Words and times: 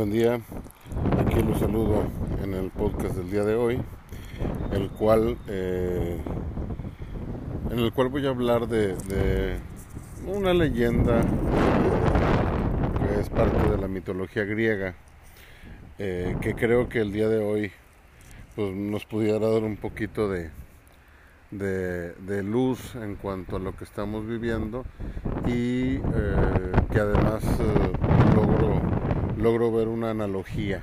Buen 0.00 0.12
día, 0.12 0.40
aquí 1.18 1.42
los 1.42 1.58
saludo 1.58 2.04
en 2.42 2.54
el 2.54 2.70
podcast 2.70 3.16
del 3.16 3.30
día 3.30 3.44
de 3.44 3.54
hoy, 3.54 3.82
el 4.72 4.88
cual, 4.88 5.36
eh, 5.46 6.16
en 7.70 7.78
el 7.78 7.92
cual 7.92 8.08
voy 8.08 8.24
a 8.26 8.30
hablar 8.30 8.66
de, 8.66 9.58
una 10.26 10.54
leyenda 10.54 11.20
que 12.98 13.20
es 13.20 13.28
parte 13.28 13.68
de 13.68 13.76
la 13.76 13.88
mitología 13.88 14.44
griega, 14.44 14.94
eh, 15.98 16.34
que 16.40 16.54
creo 16.54 16.88
que 16.88 17.00
el 17.00 17.12
día 17.12 17.28
de 17.28 17.44
hoy 17.44 17.70
pues, 18.60 18.76
nos 18.76 19.06
pudiera 19.06 19.38
dar 19.38 19.62
un 19.62 19.78
poquito 19.78 20.28
de, 20.28 20.50
de, 21.50 22.42
luz 22.42 22.94
en 22.94 23.14
cuanto 23.14 23.56
a 23.56 23.58
lo 23.58 23.74
que 23.74 23.84
estamos 23.84 24.26
viviendo 24.26 24.84
y 25.46 25.94
eh, 25.96 26.72
que 26.92 27.00
además 27.00 27.42
logro 28.34 28.82
logro 29.38 29.72
ver 29.72 29.88
una 29.88 30.10
analogía 30.10 30.82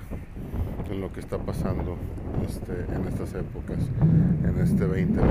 en 0.90 1.02
lo 1.02 1.14
que 1.14 1.20
está 1.20 1.38
pasando 1.38 1.98
este, 2.48 2.72
en 2.96 3.08
estas 3.10 3.36
épocas, 3.36 3.78
en 4.44 4.60
este 4.60 4.88
2020. 4.88 5.22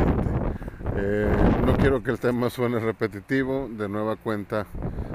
Eh, 0.98 1.36
no 1.66 1.76
quiero 1.78 2.04
que 2.04 2.12
el 2.12 2.20
tema 2.20 2.48
suene 2.48 2.78
repetitivo, 2.78 3.68
de 3.68 3.88
nueva 3.88 4.14
cuenta 4.14 4.68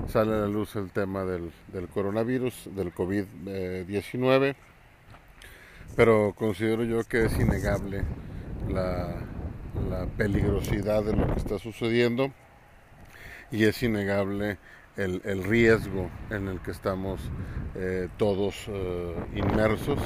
sale 0.08 0.34
a 0.34 0.40
la 0.40 0.48
luz 0.48 0.76
el 0.76 0.92
tema 0.92 1.24
del, 1.24 1.54
del 1.72 1.88
coronavirus, 1.88 2.72
del 2.76 2.94
COVID-19, 2.94 4.56
pero 5.96 6.34
considero 6.36 6.84
yo 6.84 7.04
que 7.04 7.26
es 7.26 7.40
innegable 7.40 8.04
la, 8.70 9.16
peligrosidad 10.18 11.04
de 11.04 11.16
lo 11.16 11.28
que 11.34 11.40
está 11.40 11.58
sucediendo 11.58 12.32
y 13.52 13.66
es 13.66 13.82
innegable 13.84 14.58
el, 14.98 15.22
el, 15.26 15.44
riesgo 15.44 16.10
en 16.30 16.48
el 16.48 16.60
que 16.60 16.72
estamos 16.72 17.20
eh, 17.76 18.10
todos 18.18 18.68
eh, 18.68 19.16
inmersos, 19.36 20.00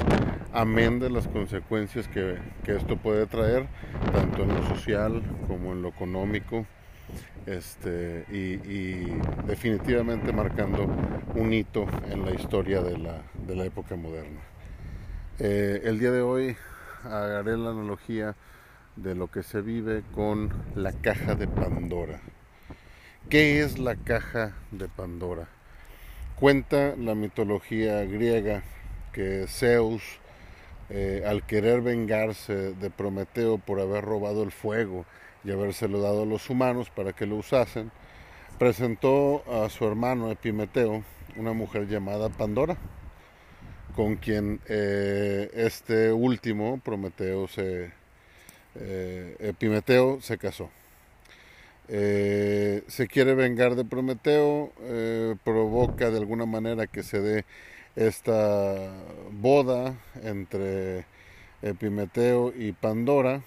amén 0.52 0.98
de 1.00 1.10
las 1.10 1.28
consecuencias 1.28 2.08
que, 2.08 2.38
que, 2.64 2.76
esto 2.76 2.96
puede 2.96 3.26
traer, 3.26 3.66
tanto 4.12 4.42
en 4.44 4.48
lo 4.54 4.66
social 4.68 5.22
como 5.48 5.72
en 5.72 5.82
lo 5.82 5.88
económico, 5.88 6.66
este, 7.46 8.24
y, 8.30 8.54
y 8.70 9.18
definitivamente 9.46 10.32
marcando 10.32 10.86
un 11.34 11.52
hito 11.52 11.86
en 12.10 12.24
la 12.24 12.32
historia 12.32 12.82
de 12.82 12.98
la, 12.98 13.22
de 13.46 13.56
la 13.56 13.64
época 13.64 13.96
moderna. 13.96 14.55
Eh, 15.38 15.82
el 15.84 15.98
día 15.98 16.12
de 16.12 16.22
hoy 16.22 16.56
haré 17.04 17.58
la 17.58 17.68
analogía 17.68 18.34
de 18.96 19.14
lo 19.14 19.30
que 19.30 19.42
se 19.42 19.60
vive 19.60 20.02
con 20.14 20.50
la 20.74 20.92
caja 20.92 21.34
de 21.34 21.46
Pandora. 21.46 22.22
¿Qué 23.28 23.60
es 23.60 23.78
la 23.78 23.96
caja 23.96 24.54
de 24.70 24.88
Pandora? 24.88 25.46
Cuenta 26.36 26.96
la 26.96 27.14
mitología 27.14 28.02
griega 28.04 28.62
que 29.12 29.44
Zeus, 29.46 30.02
eh, 30.88 31.22
al 31.26 31.44
querer 31.44 31.82
vengarse 31.82 32.72
de 32.72 32.88
Prometeo 32.88 33.58
por 33.58 33.78
haber 33.78 34.06
robado 34.06 34.42
el 34.42 34.52
fuego 34.52 35.04
y 35.44 35.50
habérselo 35.50 36.00
dado 36.00 36.22
a 36.22 36.26
los 36.26 36.48
humanos 36.48 36.88
para 36.88 37.12
que 37.12 37.26
lo 37.26 37.36
usasen, 37.36 37.90
presentó 38.58 39.44
a 39.52 39.68
su 39.68 39.86
hermano 39.86 40.30
Epimeteo 40.30 41.04
una 41.36 41.52
mujer 41.52 41.88
llamada 41.88 42.30
Pandora, 42.30 42.78
con 43.96 44.16
quien 44.16 44.60
eh, 44.68 45.50
este 45.54 46.12
último, 46.12 46.78
Prometeo, 46.84 47.48
se, 47.48 47.90
eh, 48.74 49.36
Epimeteo, 49.40 50.20
se 50.20 50.36
casó. 50.36 50.68
Eh, 51.88 52.84
se 52.88 53.06
quiere 53.08 53.34
vengar 53.34 53.74
de 53.74 53.86
Prometeo, 53.86 54.70
provoca 55.44 56.10
de 56.10 56.18
alguna 56.18 56.44
manera 56.44 56.86
que 56.86 57.02
se 57.02 57.20
dé 57.20 57.44
esta 57.96 58.92
boda 59.32 59.94
entre 60.22 61.06
Epimeteo 61.62 62.52
y 62.54 62.72
Pandora. 62.72 63.40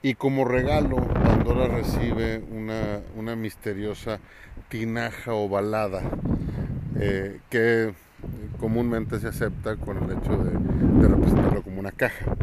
Y 0.00 0.14
como 0.14 0.46
regalo, 0.46 0.96
Pandora 0.96 1.68
recibe 1.68 2.38
una, 2.50 3.02
una 3.14 3.36
misteriosa 3.36 4.20
tinaja 4.70 5.34
ovalada 5.34 6.02
que 7.50 7.92
comúnmente 8.58 9.18
se 9.20 9.28
acepta 9.28 9.76
con 9.76 9.98
el 9.98 10.18
hecho 10.18 10.36
de, 10.36 11.08
representarlo 11.08 11.62
como 11.62 11.80
una 11.80 11.92
caja 11.92 12.36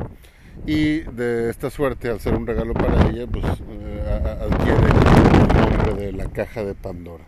y 0.65 0.99
de 0.99 1.49
esta 1.49 1.69
suerte, 1.69 2.09
al 2.09 2.19
ser 2.19 2.35
un 2.35 2.45
regalo 2.45 2.73
para 2.73 3.09
ella, 3.09 3.25
pues 3.25 3.45
eh, 3.45 4.03
adquiere 4.41 4.87
el 4.87 5.87
nombre 5.87 6.05
de 6.05 6.11
la 6.11 6.29
caja 6.29 6.63
de 6.63 6.75
Pandora. 6.75 7.23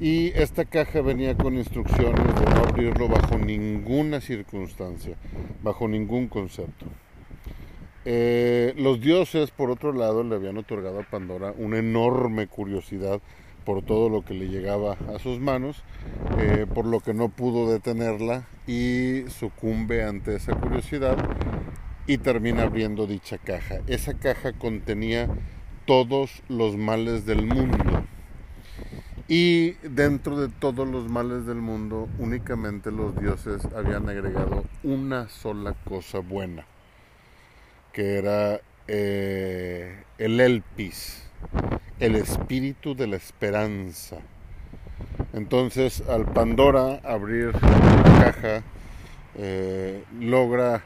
Y 0.00 0.28
esta 0.28 0.64
caja 0.64 1.02
venía 1.02 1.36
con 1.36 1.54
instrucciones 1.54 2.34
de 2.34 2.44
no 2.46 2.64
abrirlo 2.68 3.08
bajo 3.08 3.36
ninguna 3.36 4.20
circunstancia, 4.20 5.16
bajo 5.62 5.86
ningún 5.86 6.28
concepto. 6.28 6.86
Eh, 8.04 8.74
los 8.78 9.00
dioses, 9.00 9.50
por 9.50 9.70
otro 9.70 9.92
lado, 9.92 10.24
le 10.24 10.34
habían 10.34 10.56
otorgado 10.56 11.00
a 11.00 11.04
Pandora 11.04 11.54
una 11.56 11.78
enorme 11.78 12.46
curiosidad 12.46 13.20
por 13.64 13.82
todo 13.82 14.08
lo 14.08 14.24
que 14.24 14.34
le 14.34 14.48
llegaba 14.48 14.96
a 15.14 15.18
sus 15.18 15.40
manos, 15.40 15.82
eh, 16.38 16.66
por 16.72 16.86
lo 16.86 17.00
que 17.00 17.14
no 17.14 17.28
pudo 17.28 17.70
detenerla 17.70 18.46
y 18.66 19.24
sucumbe 19.28 20.04
ante 20.04 20.36
esa 20.36 20.54
curiosidad 20.54 21.16
y 22.06 22.18
termina 22.18 22.62
abriendo 22.62 23.06
dicha 23.06 23.38
caja. 23.38 23.80
Esa 23.86 24.14
caja 24.14 24.52
contenía 24.52 25.28
todos 25.86 26.42
los 26.48 26.76
males 26.76 27.26
del 27.26 27.46
mundo. 27.46 28.04
Y 29.28 29.72
dentro 29.88 30.38
de 30.38 30.48
todos 30.48 30.86
los 30.86 31.08
males 31.08 31.46
del 31.46 31.56
mundo, 31.56 32.08
únicamente 32.18 32.90
los 32.90 33.18
dioses 33.18 33.66
habían 33.74 34.08
agregado 34.08 34.64
una 34.82 35.28
sola 35.28 35.74
cosa 35.84 36.18
buena, 36.18 36.66
que 37.92 38.18
era 38.18 38.60
eh, 38.88 40.04
el 40.18 40.40
Elpis, 40.40 41.30
el 42.02 42.16
espíritu 42.16 42.96
de 42.96 43.06
la 43.06 43.14
esperanza. 43.14 44.16
Entonces, 45.32 46.02
al 46.08 46.24
Pandora 46.24 46.98
abrir 47.04 47.52
la 47.54 48.24
caja, 48.24 48.62
eh, 49.36 50.02
logra 50.18 50.82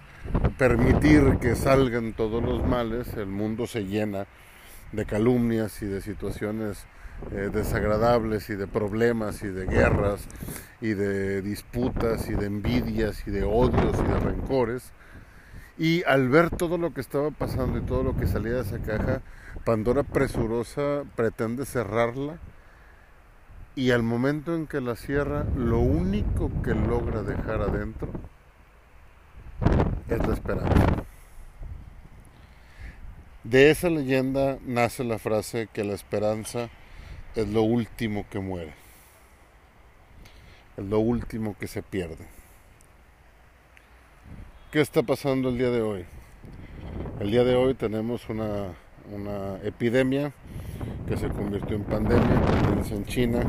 permitir 0.58 1.38
que 1.40 1.56
salgan 1.56 2.12
todos 2.12 2.42
los 2.42 2.66
males, 2.66 3.14
el 3.14 3.28
mundo 3.28 3.66
se 3.66 3.86
llena 3.86 4.26
de 4.92 5.06
calumnias 5.06 5.80
y 5.80 5.86
de 5.86 6.02
situaciones 6.02 6.84
eh, 7.32 7.48
desagradables 7.50 8.50
y 8.50 8.54
de 8.54 8.66
problemas 8.66 9.42
y 9.42 9.48
de 9.48 9.64
guerras 9.64 10.20
y 10.82 10.92
de 10.92 11.40
disputas 11.40 12.28
y 12.28 12.34
de 12.34 12.44
envidias 12.44 13.26
y 13.26 13.30
de 13.30 13.42
odios 13.42 13.96
y 13.98 14.06
de 14.06 14.20
rencores. 14.20 14.92
Y 15.78 16.04
al 16.04 16.28
ver 16.28 16.50
todo 16.50 16.78
lo 16.78 16.94
que 16.94 17.00
estaba 17.00 17.30
pasando 17.30 17.78
y 17.78 17.82
todo 17.82 18.02
lo 18.02 18.16
que 18.16 18.26
salía 18.26 18.54
de 18.54 18.62
esa 18.62 18.78
caja, 18.78 19.20
Pandora 19.64 20.04
presurosa 20.04 21.02
pretende 21.16 21.66
cerrarla 21.66 22.38
y 23.74 23.90
al 23.90 24.02
momento 24.02 24.54
en 24.54 24.66
que 24.66 24.80
la 24.80 24.96
cierra, 24.96 25.44
lo 25.54 25.80
único 25.80 26.50
que 26.62 26.74
logra 26.74 27.22
dejar 27.22 27.60
adentro 27.60 28.08
es 30.08 30.26
la 30.26 30.34
esperanza. 30.34 31.04
De 33.44 33.70
esa 33.70 33.90
leyenda 33.90 34.58
nace 34.64 35.04
la 35.04 35.18
frase 35.18 35.68
que 35.72 35.84
la 35.84 35.94
esperanza 35.94 36.70
es 37.34 37.48
lo 37.48 37.62
último 37.62 38.24
que 38.30 38.38
muere, 38.38 38.72
es 40.76 40.84
lo 40.84 41.00
último 41.00 41.56
que 41.58 41.68
se 41.68 41.82
pierde. 41.82 42.35
¿Qué 44.70 44.80
está 44.80 45.02
pasando 45.02 45.48
el 45.48 45.58
día 45.58 45.70
de 45.70 45.80
hoy? 45.80 46.04
El 47.20 47.30
día 47.30 47.44
de 47.44 47.54
hoy 47.54 47.74
tenemos 47.74 48.28
una, 48.28 48.74
una 49.12 49.58
epidemia 49.62 50.32
que 51.08 51.16
se 51.16 51.28
convirtió 51.28 51.76
en 51.76 51.84
pandemia, 51.84 52.42
en 52.90 53.04
China. 53.06 53.40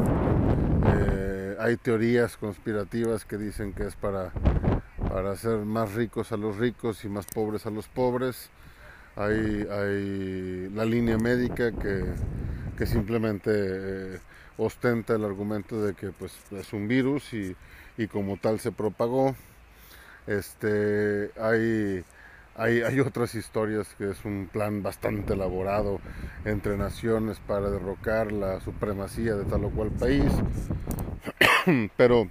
Eh, 0.85 1.57
hay 1.59 1.77
teorías 1.77 2.37
conspirativas 2.37 3.25
que 3.25 3.37
dicen 3.37 3.73
que 3.73 3.85
es 3.85 3.95
para 3.95 4.31
para 5.09 5.31
hacer 5.31 5.57
más 5.59 5.93
ricos 5.95 6.31
a 6.31 6.37
los 6.37 6.57
ricos 6.57 7.03
y 7.03 7.09
más 7.09 7.25
pobres 7.25 7.65
a 7.65 7.71
los 7.71 7.87
pobres. 7.87 8.51
Hay, 9.15 9.65
hay 9.71 10.69
la 10.69 10.85
línea 10.85 11.17
médica 11.17 11.71
que, 11.71 12.03
que 12.77 12.85
simplemente 12.85 13.51
eh, 13.53 14.19
ostenta 14.57 15.15
el 15.15 15.23
argumento 15.25 15.81
de 15.81 15.95
que 15.95 16.11
pues, 16.11 16.33
es 16.51 16.71
un 16.73 16.87
virus 16.87 17.33
y, 17.33 17.55
y 17.97 18.07
como 18.07 18.37
tal 18.37 18.59
se 18.59 18.71
propagó. 18.71 19.35
Este, 20.27 21.31
hay, 21.39 22.03
hay, 22.56 22.81
hay, 22.81 23.00
otras 23.00 23.33
historias 23.33 23.88
que 23.97 24.12
es 24.12 24.25
un 24.25 24.50
plan 24.51 24.83
bastante 24.83 25.33
elaborado 25.33 26.00
entre 26.44 26.77
naciones 26.77 27.39
para 27.39 27.69
derrocar 27.69 28.31
la 28.33 28.59
supremacía 28.59 29.35
de 29.35 29.45
tal 29.45 29.65
o 29.65 29.69
cual 29.69 29.89
país. 29.91 30.31
Pero 31.97 32.27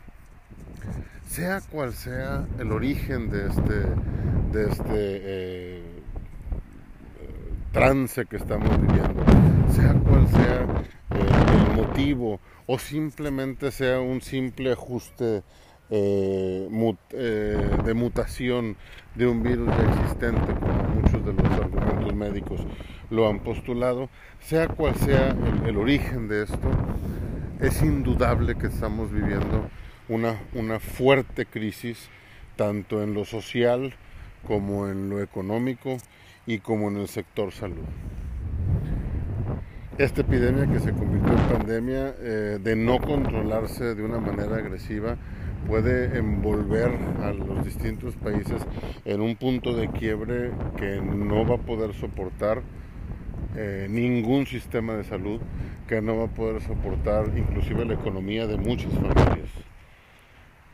sea 1.28 1.60
cual 1.60 1.92
sea 1.92 2.46
el 2.58 2.72
origen 2.72 3.30
de 3.30 3.48
este, 3.48 3.82
de 4.52 4.70
este 4.70 4.92
eh, 4.92 5.82
trance 7.72 8.24
que 8.26 8.36
estamos 8.36 8.70
viviendo, 8.80 9.24
sea 9.72 9.92
cual 9.94 10.28
sea 10.28 10.62
eh, 11.10 11.70
el 11.70 11.76
motivo 11.76 12.40
o 12.66 12.78
simplemente 12.78 13.70
sea 13.70 14.00
un 14.00 14.20
simple 14.22 14.72
ajuste 14.72 15.42
eh, 15.90 16.68
de 17.84 17.94
mutación 17.94 18.76
de 19.14 19.26
un 19.26 19.42
virus 19.42 19.68
ya 19.68 19.84
existente, 19.84 20.54
como 20.54 20.82
muchos 21.00 21.24
de 21.24 21.32
los 21.32 21.52
argumentos 21.52 22.14
médicos 22.14 22.60
lo 23.10 23.28
han 23.28 23.40
postulado, 23.40 24.08
sea 24.40 24.68
cual 24.68 24.94
sea 24.96 25.36
el 25.64 25.76
origen 25.76 26.28
de 26.28 26.42
esto, 26.44 26.70
es 27.60 27.82
indudable 27.82 28.56
que 28.56 28.66
estamos 28.66 29.12
viviendo 29.12 29.68
una, 30.08 30.40
una 30.54 30.78
fuerte 30.78 31.46
crisis 31.46 32.08
tanto 32.56 33.02
en 33.02 33.14
lo 33.14 33.24
social 33.24 33.94
como 34.46 34.88
en 34.88 35.10
lo 35.10 35.22
económico 35.22 35.96
y 36.46 36.58
como 36.58 36.88
en 36.88 36.98
el 36.98 37.08
sector 37.08 37.52
salud. 37.52 37.84
Esta 39.98 40.20
epidemia 40.20 40.66
que 40.66 40.78
se 40.78 40.92
convirtió 40.92 41.32
en 41.32 41.48
pandemia, 41.48 42.14
eh, 42.18 42.58
de 42.62 42.76
no 42.76 42.98
controlarse 43.00 43.94
de 43.94 44.02
una 44.02 44.18
manera 44.18 44.56
agresiva, 44.56 45.16
puede 45.66 46.16
envolver 46.18 46.90
a 47.22 47.32
los 47.32 47.64
distintos 47.64 48.14
países 48.16 48.62
en 49.04 49.20
un 49.20 49.36
punto 49.36 49.74
de 49.74 49.88
quiebre 49.88 50.52
que 50.76 51.00
no 51.00 51.46
va 51.46 51.56
a 51.56 51.58
poder 51.58 51.94
soportar 51.94 52.62
eh, 53.56 53.86
ningún 53.88 54.46
sistema 54.46 54.94
de 54.94 55.04
salud, 55.04 55.40
que 55.88 56.00
no 56.00 56.18
va 56.18 56.24
a 56.24 56.34
poder 56.34 56.62
soportar 56.62 57.26
inclusive 57.36 57.84
la 57.84 57.94
economía 57.94 58.46
de 58.46 58.56
muchas 58.56 58.92
familias. 58.92 59.48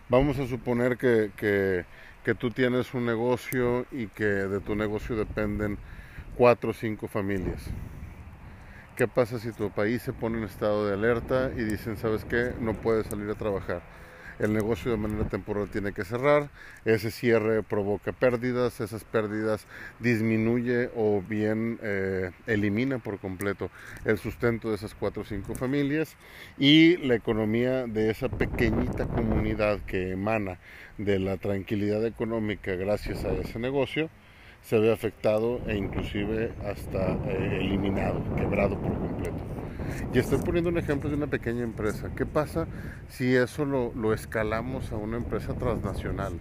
Vamos 0.09 0.39
a 0.39 0.47
suponer 0.47 0.99
que, 0.99 1.31
que, 1.37 2.35
tú 2.35 2.51
tienes 2.51 2.93
un 2.93 3.07
negocio 3.07 3.87
y 3.93 4.09
que 4.09 4.25
de 4.25 4.61
tu 4.61 4.75
negocio 4.75 5.17
dependen 5.17 5.79
cuatro 6.37 6.71
o 6.71 6.75
cinco 6.75 7.09
familias. 7.09 7.63
¿Qué 8.97 9.09
pasa 9.09 9.39
si 9.39 9.53
tu 9.53 9.71
país 9.71 10.03
se 10.03 10.13
pone 10.13 10.39
en 10.39 10.45
estado 10.45 10.87
de 10.87 10.95
alerta 10.95 11.51
y 11.57 11.63
dicen, 11.63 11.97
sabes 11.97 12.25
qué, 12.25 12.53
no 12.61 12.75
puedes 12.75 13.07
salir 13.07 13.31
a 13.31 13.35
trabajar? 13.35 13.81
El 14.39 14.53
negocio 14.53 14.91
de 14.91 14.97
manera 14.97 15.25
temporal 15.29 15.69
tiene 15.69 15.93
que 15.93 16.05
cerrar, 16.05 16.51
ese 16.85 17.11
cierre 17.11 17.63
provoca 17.63 18.13
pérdidas, 18.13 18.81
esas 18.81 19.05
pérdidas 19.05 19.67
disminuye 20.01 20.91
o 20.97 21.23
bien 21.23 21.79
eh, 21.83 22.31
elimina 22.47 22.99
por 22.99 23.19
completo 23.19 23.71
el 24.05 24.19
sustento 24.19 24.71
de 24.71 24.77
esas 24.77 24.95
cuatro 24.95 25.23
o 25.23 25.25
cinco 25.25 25.55
familias 25.55 26.17
y 26.59 26.97
la 26.99 27.15
economía 27.15 27.87
de 27.87 28.11
esa 28.11 28.29
pequeñita 28.29 29.07
comunidad 29.07 29.81
que 29.81 30.13
emana 30.13 30.59
de 30.99 31.19
la 31.19 31.37
tranquilidad 31.37 32.05
económica 32.07 32.75
gracias 32.75 33.25
a 33.25 33.33
ese 33.33 33.59
negocio 33.59 34.11
se 34.63 34.79
ve 34.79 34.93
afectado 34.93 35.61
e 35.67 35.77
inclusive 35.77 36.53
hasta 36.65 37.15
eh, 37.29 37.59
eliminado, 37.61 38.23
quebrado 38.37 38.79
por 38.79 38.93
completo. 38.99 39.52
Y 40.13 40.19
estoy 40.19 40.39
poniendo 40.39 40.71
un 40.71 40.79
ejemplo 40.79 41.09
de 41.09 41.17
una 41.17 41.27
pequeña 41.27 41.63
empresa. 41.63 42.11
¿Qué 42.17 42.27
pasa 42.27 42.67
si 43.09 43.35
eso 43.35 43.65
lo, 43.65 44.13
escalamos 44.13 44.93
a 44.93 44.97
una 44.97 45.17
empresa 45.17 45.55
transnacional? 45.55 46.35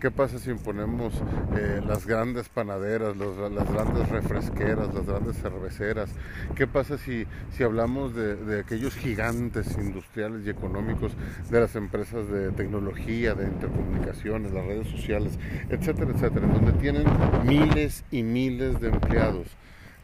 ¿Qué 0.00 0.10
pasa 0.10 0.38
si 0.38 0.50
imponemos 0.50 1.14
eh, 1.56 1.80
las 1.86 2.06
grandes 2.06 2.48
panaderas, 2.48 3.16
las 3.16 3.72
grandes 3.72 4.08
refresqueras, 4.10 4.94
las 4.94 5.06
grandes 5.06 5.38
cerveceras? 5.38 6.10
¿Qué 6.54 6.66
pasa 6.66 6.98
si, 6.98 7.26
si 7.50 7.64
hablamos 7.64 8.14
de, 8.14 8.36
de, 8.36 8.60
aquellos 8.60 8.94
gigantes 8.94 9.76
industriales 9.78 10.46
y 10.46 10.50
económicos 10.50 11.12
de 11.50 11.60
las 11.60 11.74
empresas 11.76 12.28
de 12.28 12.52
tecnología, 12.52 13.34
de 13.34 13.46
intercomunicaciones, 13.46 14.52
las 14.52 14.66
redes 14.66 14.88
sociales, 14.88 15.38
etcétera, 15.70 16.10
etcétera, 16.14 16.46
donde 16.46 16.72
tienen 16.72 17.04
miles 17.44 18.04
y 18.10 18.22
miles 18.22 18.80
de 18.80 18.88
empleados? 18.88 19.56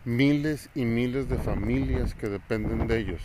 Miles 0.05 0.69
y 0.75 0.85
miles 0.85 1.29
de 1.29 1.37
familias 1.37 2.15
que 2.15 2.29
dependen 2.29 2.87
de 2.89 2.99
ellos, 2.99 3.23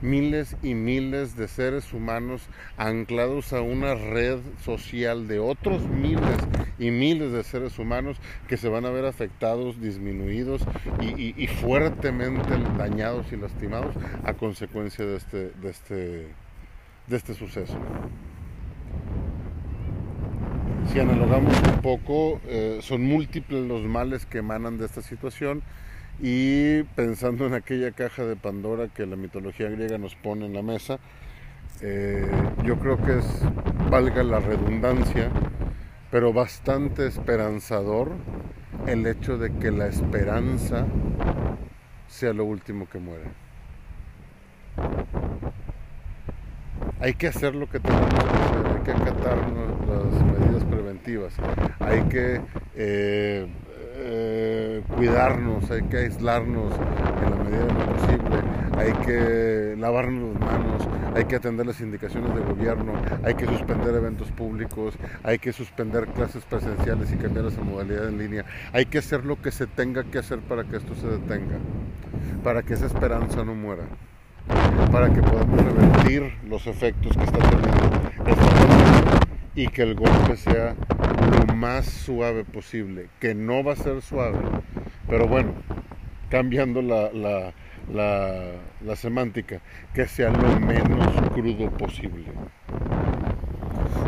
miles 0.00 0.56
y 0.62 0.74
miles 0.74 1.36
de 1.36 1.48
seres 1.48 1.92
humanos 1.92 2.42
anclados 2.76 3.52
a 3.52 3.60
una 3.60 3.94
red 3.94 4.40
social 4.64 5.28
de 5.28 5.38
otros 5.38 5.88
miles 5.88 6.38
y 6.78 6.90
miles 6.90 7.32
de 7.32 7.44
seres 7.44 7.78
humanos 7.78 8.18
que 8.48 8.56
se 8.56 8.68
van 8.68 8.84
a 8.86 8.90
ver 8.90 9.06
afectados, 9.06 9.80
disminuidos 9.80 10.62
y, 11.00 11.46
fuertemente 11.46 12.58
dañados 12.76 13.32
y 13.32 13.36
lastimados 13.36 13.94
a 14.24 14.34
consecuencia 14.34 15.04
de 15.04 15.16
este, 15.16 15.50
de 15.50 15.70
este, 15.70 15.94
de 17.06 17.16
este 17.16 17.34
suceso. 17.34 17.78
Si 20.94 21.00
analogamos 21.00 21.60
un 21.60 21.82
poco, 21.82 22.40
eh, 22.46 22.78
son 22.80 23.02
múltiples 23.02 23.66
los 23.66 23.82
males 23.82 24.26
que 24.26 24.38
emanan 24.38 24.78
de 24.78 24.86
esta 24.86 25.02
situación 25.02 25.60
y 26.22 26.84
pensando 26.94 27.48
en 27.48 27.54
aquella 27.54 27.90
caja 27.90 28.24
de 28.24 28.36
Pandora 28.36 28.86
que 28.86 29.04
la 29.04 29.16
mitología 29.16 29.68
griega 29.68 29.98
nos 29.98 30.14
pone 30.14 30.46
en 30.46 30.54
la 30.54 30.62
mesa, 30.62 31.00
eh, 31.80 32.30
yo 32.62 32.78
creo 32.78 32.96
que 33.02 33.18
es, 33.18 33.26
valga 33.90 34.22
la 34.22 34.38
redundancia, 34.38 35.32
pero 36.12 36.32
bastante 36.32 37.08
esperanzador 37.08 38.12
el 38.86 39.04
hecho 39.08 39.36
de 39.36 39.52
que 39.52 39.72
la 39.72 39.88
esperanza 39.88 40.86
sea 42.06 42.32
lo 42.32 42.44
último 42.44 42.88
que 42.88 43.00
muere. 43.00 43.24
Hay 47.00 47.14
que 47.14 47.26
hacer 47.26 47.56
lo 47.56 47.68
que 47.68 47.80
tenemos 47.80 48.14
que 48.14 48.30
hacer, 48.30 48.66
hay 48.76 48.82
que 48.84 48.90
acatar 48.92 49.38
las 49.88 50.33
preventivas, 50.94 51.34
hay 51.80 52.02
que 52.02 52.40
eh, 52.76 53.46
eh, 53.96 54.82
cuidarnos, 54.94 55.70
hay 55.70 55.82
que 55.82 55.98
aislarnos 55.98 56.72
en 57.22 57.30
la 57.30 57.36
medida 57.36 57.66
de 57.66 57.72
lo 57.72 57.86
posible, 57.86 58.36
hay 58.76 58.92
que 59.04 59.76
lavarnos 59.78 60.34
las 60.34 60.40
manos, 60.40 60.88
hay 61.14 61.24
que 61.24 61.36
atender 61.36 61.66
las 61.66 61.80
indicaciones 61.80 62.34
del 62.34 62.44
gobierno, 62.44 62.92
hay 63.24 63.34
que 63.34 63.46
suspender 63.46 63.94
eventos 63.94 64.30
públicos, 64.32 64.94
hay 65.22 65.38
que 65.38 65.52
suspender 65.52 66.06
clases 66.08 66.44
presenciales 66.44 67.12
y 67.12 67.16
cambiar 67.16 67.46
esa 67.46 67.60
modalidad 67.62 68.08
en 68.08 68.18
línea, 68.18 68.44
hay 68.72 68.86
que 68.86 68.98
hacer 68.98 69.24
lo 69.24 69.40
que 69.40 69.50
se 69.50 69.66
tenga 69.66 70.04
que 70.04 70.18
hacer 70.18 70.40
para 70.40 70.64
que 70.64 70.76
esto 70.76 70.94
se 70.94 71.06
detenga, 71.06 71.56
para 72.42 72.62
que 72.62 72.74
esa 72.74 72.86
esperanza 72.86 73.44
no 73.44 73.54
muera, 73.54 73.84
para 74.92 75.12
que 75.12 75.22
podamos 75.22 75.60
revertir 75.60 76.34
los 76.48 76.66
efectos 76.66 77.16
que 77.16 77.24
está 77.24 77.38
teniendo 77.38 78.04
esta 78.26 79.23
y 79.54 79.68
que 79.68 79.82
el 79.82 79.94
golpe 79.94 80.36
sea 80.36 80.74
lo 81.46 81.54
más 81.54 81.86
suave 81.86 82.44
posible, 82.44 83.08
que 83.20 83.34
no 83.34 83.62
va 83.62 83.74
a 83.74 83.76
ser 83.76 84.02
suave, 84.02 84.38
pero 85.08 85.28
bueno, 85.28 85.52
cambiando 86.28 86.82
la, 86.82 87.10
la, 87.12 87.52
la, 88.84 88.96
semántica, 88.96 89.60
que 89.92 90.06
sea 90.06 90.30
lo 90.30 90.58
menos 90.58 91.14
crudo 91.32 91.70
posible. 91.70 92.24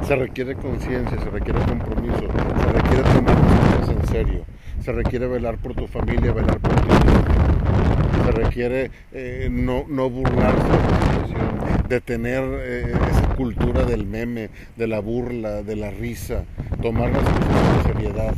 Se 0.03 0.17
requiere 0.17 0.55
conciencia, 0.55 1.19
se 1.19 1.31
requiere 1.31 1.61
compromiso, 1.61 2.29
se 2.61 2.73
requiere 2.73 3.03
tomar 3.03 3.37
cosas 3.79 3.89
en 3.91 4.07
serio, 4.09 4.45
se 4.81 4.93
requiere 4.93 5.27
velar 5.27 5.59
por 5.59 5.75
tu 5.75 5.87
familia, 5.87 6.33
velar 6.33 6.59
por 6.59 6.75
ti 6.75 7.47
se 8.27 8.33
requiere 8.33 8.91
eh, 9.13 9.49
no, 9.51 9.85
no 9.89 10.11
burlarse 10.11 11.16
de 11.89 12.01
tener 12.01 12.43
eh, 12.45 12.95
esa 13.11 13.35
cultura 13.35 13.85
del 13.85 14.07
meme, 14.07 14.51
de 14.77 14.87
la 14.87 15.01
burla, 15.01 15.63
de 15.63 15.77
la 15.77 15.91
risa, 15.91 16.45
tomar 16.83 17.11
las 17.11 17.23
cosas 17.23 17.83
con 17.83 17.93
seriedad. 17.93 18.35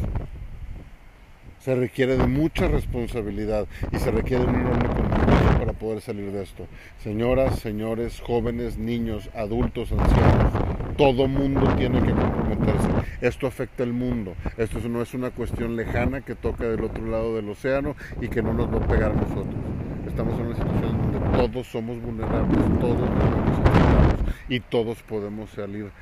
Se 1.60 1.74
requiere 1.74 2.16
de 2.16 2.26
mucha 2.26 2.68
responsabilidad 2.68 3.66
y 3.92 3.98
se 3.98 4.10
requiere 4.10 4.44
de 4.44 4.50
un 4.50 4.56
enorme 4.56 4.88
compromiso 4.88 5.58
para 5.58 5.72
poder 5.72 6.00
salir 6.00 6.30
de 6.30 6.42
esto. 6.42 6.66
Señoras, 7.02 7.58
señores, 7.58 8.20
jóvenes, 8.20 8.78
niños, 8.78 9.28
adultos, 9.34 9.92
ancianos, 9.92 10.52
todo 10.96 11.26
mundo 11.26 11.60
tiene 11.76 12.00
que 12.00 12.12
comprometerse. 12.12 12.88
Esto 13.20 13.46
afecta 13.46 13.82
al 13.82 13.92
mundo. 13.92 14.34
Esto 14.56 14.78
no 14.88 15.02
es 15.02 15.14
una 15.14 15.30
cuestión 15.30 15.76
lejana 15.76 16.20
que 16.20 16.34
toca 16.34 16.64
del 16.64 16.84
otro 16.84 17.06
lado 17.06 17.36
del 17.36 17.48
océano 17.48 17.96
y 18.20 18.28
que 18.28 18.42
no 18.42 18.52
nos 18.52 18.72
va 18.72 18.84
a 18.84 18.88
pegar 18.88 19.10
a 19.12 19.14
nosotros. 19.14 19.77
Estamos 20.18 20.40
en 20.40 20.46
una 20.46 20.56
situación 20.56 21.12
donde 21.12 21.38
todos 21.38 21.66
somos 21.68 22.02
vulnerables, 22.02 22.58
todos 22.80 23.08
nos 23.08 23.58
afectados 23.60 24.34
y 24.48 24.58
todos 24.58 25.00
podemos 25.04 25.48
salir 25.50 25.92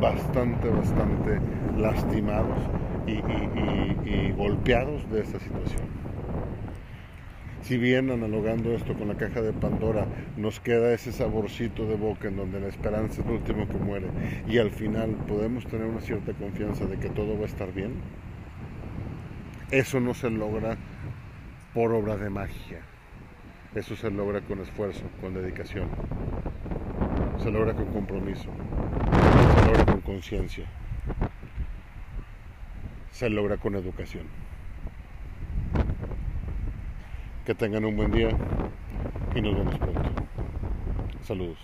bastante, 0.00 0.68
bastante 0.68 1.40
lastimados 1.78 2.58
y, 3.06 4.32
golpeados 4.32 5.08
de 5.12 5.20
esta 5.20 5.38
situación. 5.38 5.82
Si 7.62 7.78
bien 7.78 8.10
analogando 8.10 8.72
esto 8.72 8.94
con 8.94 9.06
la 9.06 9.14
caja 9.14 9.40
de 9.40 9.52
Pandora, 9.52 10.08
nos 10.36 10.58
queda 10.58 10.92
ese 10.92 11.12
saborcito 11.12 11.86
de 11.86 11.94
boca 11.94 12.26
en 12.26 12.38
donde 12.38 12.58
la 12.58 12.66
esperanza 12.66 13.20
es 13.20 13.28
lo 13.28 13.34
último 13.34 13.68
que 13.68 13.76
muere 13.76 14.08
y 14.48 14.58
al 14.58 14.72
final 14.72 15.10
podemos 15.28 15.64
tener 15.66 15.86
una 15.86 16.00
cierta 16.00 16.32
confianza 16.32 16.84
de 16.86 16.98
que 16.98 17.10
todo 17.10 17.36
va 17.36 17.44
a 17.44 17.46
estar 17.46 17.72
bien, 17.72 17.92
eso 19.70 20.00
no 20.00 20.14
se 20.14 20.30
logra 20.30 20.76
por 21.74 21.92
obra 21.92 22.16
de 22.16 22.28
magia. 22.28 22.95
Eso 23.76 23.94
se 23.94 24.10
logra 24.10 24.40
con 24.40 24.58
esfuerzo, 24.58 25.04
con 25.20 25.34
dedicación. 25.34 25.88
Se 27.38 27.50
logra 27.52 27.74
con 27.74 27.86
compromiso. 27.92 28.50
Se 29.54 29.66
logra 29.66 29.86
con 29.86 30.00
conciencia 30.00 30.66
se 33.16 33.30
logra 33.30 33.56
con 33.56 33.74
educación. 33.74 34.26
Que 37.46 37.54
tengan 37.54 37.86
un 37.86 37.96
buen 37.96 38.12
día 38.12 38.28
y 39.34 39.40
nos 39.40 39.54
vemos 39.54 39.78
pronto. 39.78 40.02
Saludos. 41.22 41.58